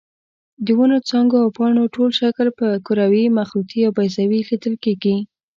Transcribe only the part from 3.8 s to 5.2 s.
او بیضوي لیدل کېږي.